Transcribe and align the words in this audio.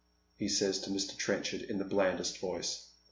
"he 0.39 0.47
says 0.49 0.79
to 0.79 0.89
Mr. 0.89 1.15
Trenchard, 1.15 1.61
in 1.61 1.77
the 1.77 1.85
blandest 1.85 2.39
voice. 2.39 2.87